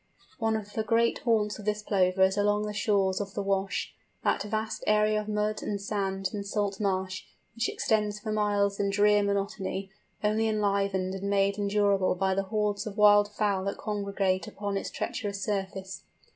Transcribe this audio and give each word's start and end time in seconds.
One 0.39 0.55
of 0.55 0.73
the 0.73 0.81
great 0.81 1.19
haunts 1.19 1.59
of 1.59 1.65
this 1.65 1.83
Plover 1.83 2.23
is 2.23 2.35
along 2.35 2.65
the 2.65 2.73
shores 2.73 3.21
of 3.21 3.35
the 3.35 3.43
Wash—that 3.43 4.41
vast 4.41 4.83
area 4.87 5.21
of 5.21 5.27
mud, 5.27 5.61
and 5.61 5.79
sand, 5.79 6.31
and 6.33 6.43
salt 6.43 6.79
marsh, 6.79 7.25
which 7.53 7.69
extends 7.69 8.19
for 8.19 8.31
miles 8.31 8.79
in 8.79 8.89
drear 8.89 9.21
monotony, 9.21 9.91
only 10.23 10.47
enlivened 10.47 11.13
and 11.13 11.29
made 11.29 11.59
endurable 11.59 12.15
by 12.15 12.33
the 12.33 12.41
hordes 12.49 12.87
of 12.87 12.97
wild 12.97 13.31
fowl 13.31 13.63
that 13.65 13.77
congregate 13.77 14.47
upon 14.47 14.75
its 14.75 14.89
treacherous 14.89 15.43
surface. 15.43 16.01